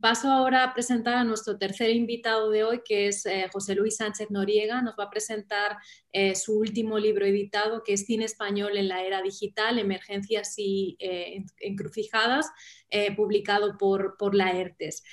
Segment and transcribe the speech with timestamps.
[0.00, 3.96] Paso ahora a presentar a nuestro tercer invitado de hoy, que es eh, José Luis
[3.96, 4.80] Sánchez Noriega.
[4.80, 5.76] Nos va a presentar
[6.10, 10.96] eh, su último libro editado, que es Cine Español en la Era Digital, Emergencias y
[11.00, 12.50] eh, Encrucijadas,
[13.16, 15.04] publicado por, por la ERTES.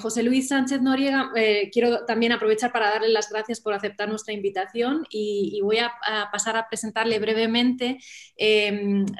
[0.00, 1.30] José Luis Sánchez Noriega,
[1.70, 6.30] quiero también aprovechar para darle las gracias por aceptar nuestra invitación y, voy a, a,
[6.30, 7.98] pasar a presentarle brevemente.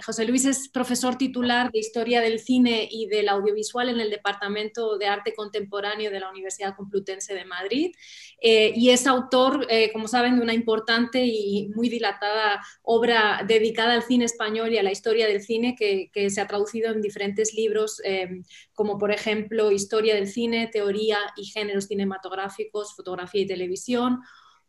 [0.05, 4.98] José Luis es profesor titular de Historia del Cine y del Audiovisual en el Departamento
[4.98, 7.92] de Arte Contemporáneo de la Universidad Complutense de Madrid
[8.41, 13.95] eh, y es autor, eh, como saben, de una importante y muy dilatada obra dedicada
[13.95, 17.55] al cine español y a la historia del cine que, se ha traducido en diferentes
[17.55, 18.42] libros, eh,
[18.74, 24.20] como por ejemplo Historia del cine, Teoría y Géneros Cinematográficos, Fotografía y Televisión,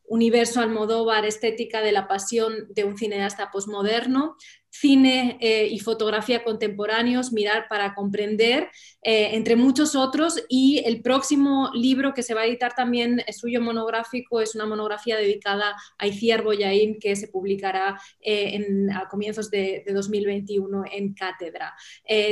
[0.05, 4.35] Universo Almodóvar, Estética de la Pasión de un cineasta posmoderno,
[4.73, 8.69] cine eh, y fotografía contemporáneos, mirar para comprender,
[9.03, 10.43] eh, entre muchos otros.
[10.49, 14.65] Y el próximo libro que se va a editar también es suyo monográfico, es una
[14.65, 21.75] monografía dedicada a Iciar Boyaín que se publicará eh, a comienzos de, 2021 en Cátedra.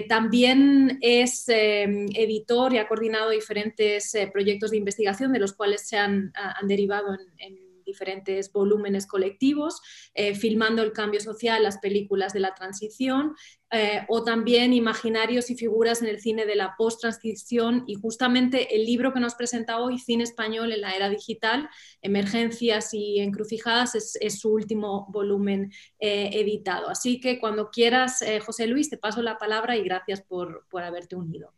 [0.09, 6.33] también es editor y ha coordinado diferentes proyectos de investigación de los cuales se han,
[6.63, 7.60] derivado en
[7.91, 9.81] diferentes volúmenes colectivos,
[10.13, 13.35] eh, filmando el cambio social, las películas de la transición,
[13.69, 18.85] eh, o también imaginarios y figuras en el cine de la post-transición y justamente el
[18.85, 21.69] libro que nos presenta hoy, Cine Español en la Era Digital,
[22.01, 26.89] Emergencias y Encrucijadas, es, su último volumen eh, editado.
[26.89, 31.15] Así que cuando quieras, José Luis, te paso la palabra y gracias por, por haberte
[31.15, 31.53] unido.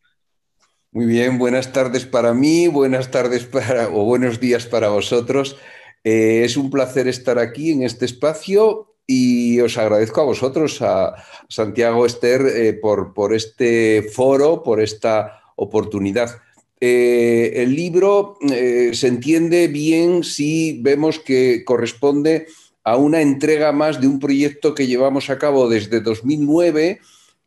[0.94, 5.58] Muy bien, buenas tardes para mí, buenas tardes para, o buenos días para vosotros.
[6.04, 11.16] Eh, es un placer estar aquí en este espacio y os agradezco a vosotros, a
[11.50, 16.42] Santiago Esther, eh, por, este foro, por esta oportunidad.
[16.80, 22.48] Eh, el libro se entiende bien si vemos que corresponde
[22.84, 27.00] a una entrega más de un proyecto que llevamos a cabo desde 2009,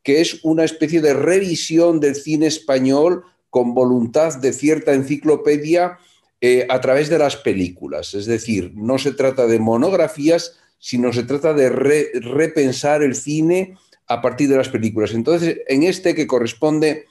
[0.03, 5.99] que es una especie de revisión del cine español con voluntad de cierta enciclopedia
[6.41, 8.13] eh, a través de las películas.
[8.13, 13.77] Es decir, no se trata de monografías, sino se trata de repensar el cine
[14.07, 15.15] a partir de las películas.
[15.15, 17.07] Entonces, en este que corresponde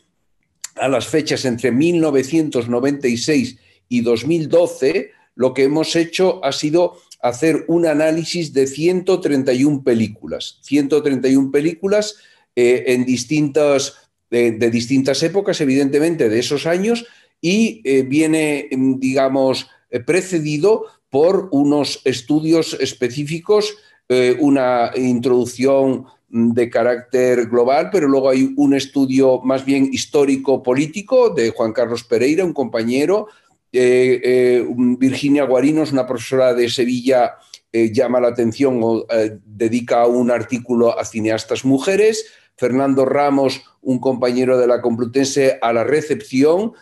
[0.75, 3.57] a las fechas entre 1996
[3.89, 10.59] y 2012, lo que hemos hecho ha sido hacer un análisis de 131 películas.
[10.61, 12.17] 131 películas
[12.55, 13.95] eh, en distintas,
[14.29, 17.05] de distintas épocas, evidentemente, de esos años,
[17.41, 23.75] y eh, viene, mm, digamos, eh, precedido por unos estudios específicos,
[24.09, 31.29] eh, una introducción mm, de carácter global, pero luego hay un estudio más bien histórico-político
[31.29, 33.27] de Juan Carlos Pereira, un compañero.
[33.77, 37.33] Virginia Guarinos, una profesora de Sevilla,
[37.93, 39.05] llama la atención o
[39.45, 42.25] dedica un artículo a cineastas mujeres.
[42.57, 46.73] Fernando Ramos, un compañero de la Complutense, a la recepción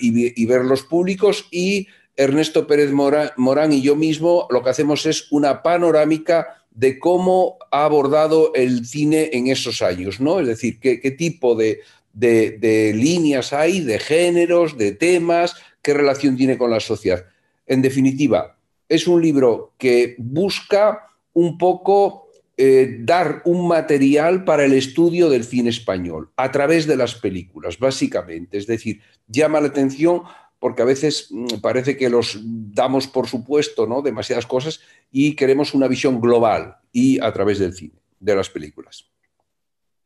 [0.00, 5.30] y, ver los públicos y Ernesto Pérez Morán, y yo mismo lo que hacemos es
[5.30, 10.40] una panorámica de cómo ha abordado el cine en esos años, ¿no?
[10.40, 11.80] Es decir, qué, tipo de,
[12.12, 17.24] de, líneas hay, de géneros, de temas, qué relación tiene con la sociedad.
[17.66, 18.55] En definitiva,
[18.88, 25.44] es un libro que busca un poco eh, dar un material para el estudio del
[25.44, 28.56] cine español a través de las películas, básicamente.
[28.56, 30.22] Es decir, llama la atención
[30.58, 34.00] porque a veces mm, parece que los damos por supuesto, ¿no?
[34.00, 34.80] Demasiadas cosas
[35.12, 39.10] y queremos una visión global y a través del cine, de las películas.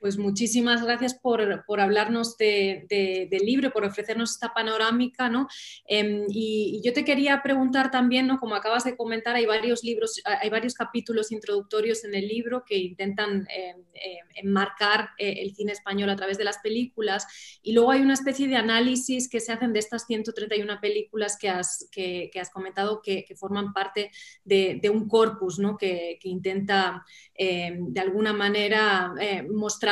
[0.01, 1.43] Pues muchísimas gracias por,
[1.79, 5.47] hablarnos del libro, por ofrecernos esta panorámica, ¿no?
[5.87, 8.41] Em, y, yo te quería preguntar también, ¿no?
[8.41, 12.79] Como acabas de comentar, hay varios libros, hay varios capítulos introductorios en el libro que
[12.79, 17.27] intentan em, em, enmarcar eh, el cine español a través de las películas,
[17.63, 21.51] y luego hay una especie de análisis que se hacen de estas 131 películas que
[21.51, 24.11] has, que, has comentado que, forman parte
[24.45, 25.77] de, un corpus, ¿no?
[25.77, 27.05] Que, que intenta
[27.37, 29.43] de alguna manera eh,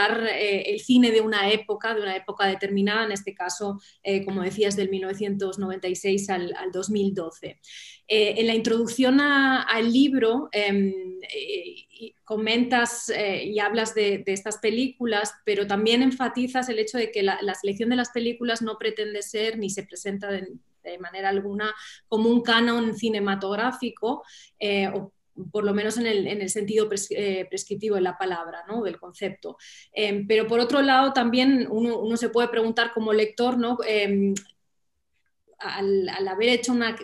[0.07, 4.43] eh, el cine de una época, de una época determinada, en este caso, eh, como
[4.43, 7.61] decías, del 1996 al, 2012.
[8.07, 10.93] Eh, en la introducción al libro em,
[12.25, 13.13] comentas
[13.45, 17.97] y hablas de, estas películas, pero también enfatizas el hecho de que la, selección de
[17.97, 20.47] las películas no pretende ser ni se presenta de,
[21.01, 21.75] manera alguna
[22.09, 24.23] como un canon cinematográfico
[24.95, 25.13] o
[25.51, 28.83] por lo menos en el, sentido eh, prescriptivo de la palabra, ¿no?
[28.83, 29.57] del concepto.
[29.93, 33.79] Em, pero por otro lado, también uno, se puede preguntar como lector, ¿no?
[33.87, 34.35] Em,
[35.59, 36.97] al, haber hecho una,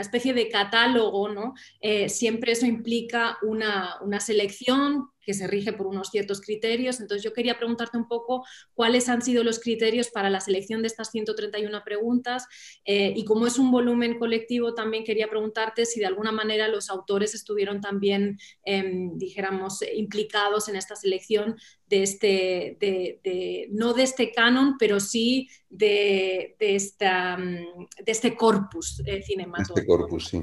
[0.00, 1.54] especie de catálogo, ¿no?
[1.80, 7.00] Eh, siempre eso implica una, una selección que se rige por unos ciertos criterios.
[7.00, 10.86] Entonces yo quería preguntarte un poco cuáles han sido los criterios para la selección de
[10.86, 12.46] estas 131 preguntas
[12.86, 16.88] eh, y como es un volumen colectivo también quería preguntarte si de alguna manera los
[16.88, 21.56] autores estuvieron también, em, dijéramos, implicados en esta selección
[21.88, 28.36] de este, de, no de este canon, pero sí de, de, esta, mm, de este
[28.36, 29.78] corpus eh, cinematográfico.
[29.78, 30.42] Este corpus, sí.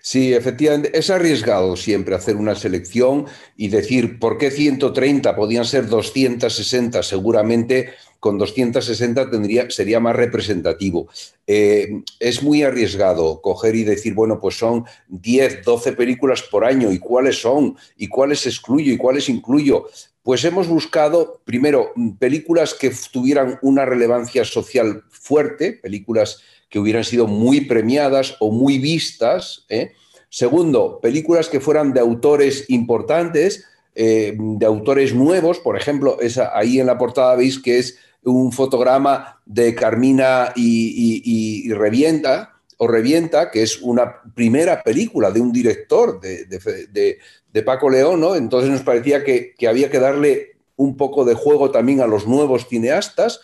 [0.00, 5.86] Sí, efectivamente, es arriesgado siempre hacer una selección y decir por qué 130 podían ser
[5.86, 7.90] 260, seguramente
[8.22, 11.08] con 260 tendría, sería más representativo.
[11.44, 16.92] Eh, es muy arriesgado coger y decir, bueno, pues son 10, 12 películas por año,
[16.92, 17.76] ¿y cuáles son?
[17.96, 18.92] ¿Y cuáles excluyo?
[18.92, 19.88] ¿Y cuáles incluyo?
[20.22, 27.26] Pues hemos buscado, primero, películas que tuvieran una relevancia social fuerte, películas que hubieran sido
[27.26, 29.66] muy premiadas o muy vistas.
[29.68, 29.92] ¿eh?
[30.28, 35.58] Segundo, películas que fueran de autores importantes, eh, de autores nuevos.
[35.58, 41.70] Por ejemplo, esa, ahí en la portada veis que es un fotograma de Carmina y,
[41.72, 42.51] Revienta,
[42.86, 46.46] Revienta, que es una primera película de un director de,
[47.52, 48.34] de Paco León, ¿no?
[48.34, 52.66] Entonces nos parecía que, había que darle un poco de juego también a los nuevos
[52.68, 53.40] cineastas.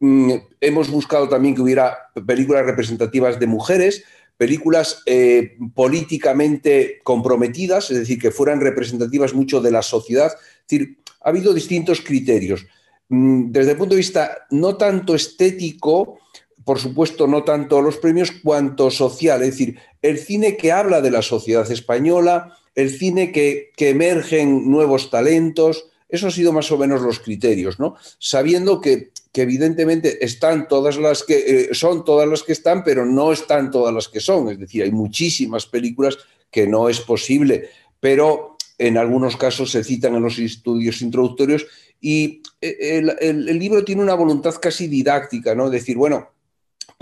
[0.00, 4.04] Mm, hemos buscado también que hubiera películas representativas de mujeres,
[4.36, 10.32] películas eh, políticamente comprometidas, es decir, que fueran representativas mucho de la sociedad.
[10.32, 12.66] Es decir, ha habido distintos criterios.
[13.08, 16.18] Mm, desde el punto de vista no tanto estético,
[16.64, 19.42] por supuesto, no tanto los premios, cuanto social.
[19.42, 25.10] Es decir, el cine que habla de la sociedad española, el cine que, emergen nuevos
[25.10, 27.96] talentos, eso han sido más o menos los criterios, ¿no?
[28.18, 33.32] Sabiendo que, evidentemente están todas las que eh, son todas las que están, pero no
[33.32, 34.50] están todas las que son.
[34.50, 36.18] Es decir, hay muchísimas películas
[36.50, 41.66] que no es posible, pero en algunos casos se citan en los estudios introductorios
[41.98, 45.70] y eh, el, el libro tiene una voluntad casi didáctica, ¿no?
[45.70, 46.28] Decir, bueno,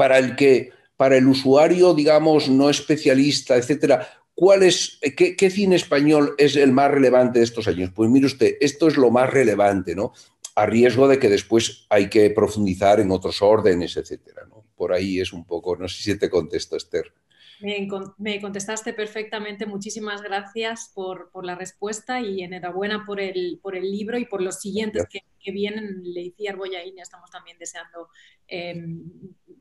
[0.01, 6.35] para el que para el usuario, digamos, no especialista, etcétera, ¿Cuál es, qué, cine español
[6.39, 7.91] es el más relevante de estos años?
[7.95, 10.15] Pues mire usted, esto es lo más relevante, ¿no?
[10.55, 14.65] A riesgo de que después hay que profundizar en otros órdenes, etcétera, ¿no?
[14.75, 17.13] Por ahí es un poco, no sé si te contesto, Esther.
[17.61, 19.67] Me, contestaste perfectamente.
[19.67, 24.61] Muchísimas gracias por, la respuesta y enhorabuena por el, por el libro y por los
[24.61, 26.01] siguientes que, vienen.
[26.03, 28.09] Le decía Arboya y estamos también deseando
[28.47, 29.03] em,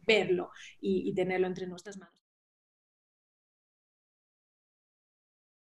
[0.10, 0.52] verlo
[0.82, 2.19] y tenerlo entre nuestras manos.